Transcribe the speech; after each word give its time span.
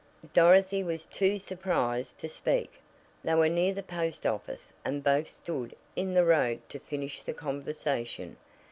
Dorothy 0.33 0.81
was 0.83 1.05
too 1.05 1.37
surprised 1.37 2.17
to 2.17 2.27
speak. 2.27 2.81
They 3.23 3.35
were 3.35 3.49
near 3.49 3.71
the 3.71 3.83
post 3.83 4.25
office, 4.25 4.73
and 4.83 5.03
both 5.03 5.27
stood 5.29 5.75
in 5.95 6.15
the 6.15 6.25
road 6.25 6.67
to 6.69 6.79
finish 6.79 7.21
the 7.21 7.35
conversation. 7.35 8.37